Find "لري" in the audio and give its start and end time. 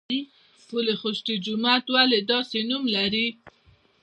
2.95-3.27